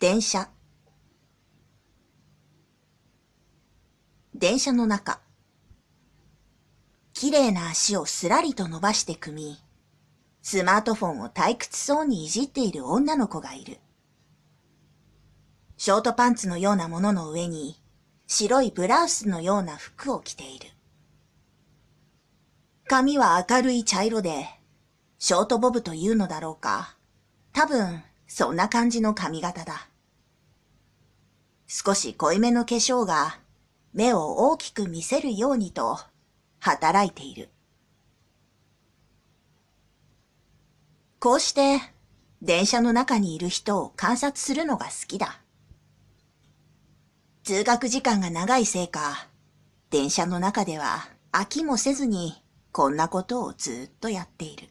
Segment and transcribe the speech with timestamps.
[0.00, 0.48] 電車
[4.32, 5.20] 電車の中
[7.14, 9.58] 綺麗な足をすらりと伸ばして組み、
[10.40, 13.78] スマートフォンを退屈そうにいじっている女の子がいる。
[15.76, 17.74] ショートパンツのようなものの上に
[18.28, 20.68] 白いブラウスのような服を着ている。
[22.86, 24.46] 髪は明るい茶色で、
[25.18, 26.96] ショートボブというのだろうか。
[27.52, 29.88] 多分、そんな感じの髪型だ。
[31.70, 33.38] 少し濃いめの化粧が
[33.92, 35.98] 目を大きく見せるようにと
[36.60, 37.50] 働いている。
[41.20, 41.80] こうして
[42.40, 45.42] 電車の中にいる人を観察するのが好きだ。
[47.44, 49.28] 通学時間が長いせいか、
[49.90, 54.68] 電車の中では飽きもせずにこんなことをずっとやっている。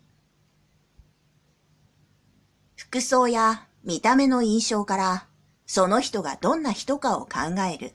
[2.76, 5.27] 服装や見た目の印象から
[5.68, 7.94] その人がどんな人かを考える。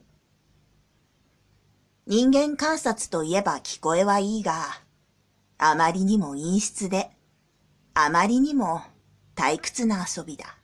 [2.06, 4.66] 人間観察といえば聞こえはいいが、
[5.56, 7.10] あまりにも陰湿で、
[7.94, 8.82] あまりにも
[9.34, 10.58] 退屈な遊びだ。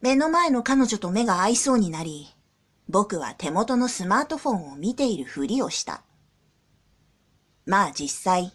[0.00, 2.28] 目の前の彼女と目が合いそうになり、
[2.88, 6.02] 僕は手元のスマートフォンを見ているふりをした。
[7.66, 8.52] まあ実際、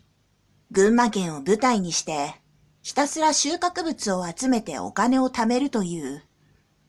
[0.72, 2.45] 群馬県を舞台にして、
[2.86, 6.22] ひたすら収穫物を集めてお金を貯めるという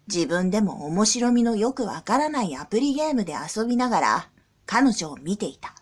[0.08, 4.28] 自分でも面白みのよくわからないアプリゲームで遊びながら
[4.66, 5.74] 彼女を見ていた。